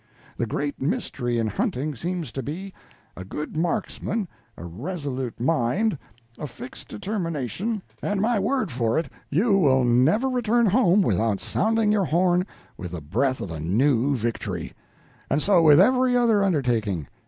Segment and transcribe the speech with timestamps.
[0.35, 2.73] The great mystery in hunting seems to be
[3.15, 4.27] a good marksman,
[4.57, 5.95] a resolute mind,
[6.39, 11.91] a fixed determination, and my word for it, you will never return home without sounding
[11.91, 14.73] your horn with the breath of a new victory.
[15.29, 17.07] And so with every other undertaking.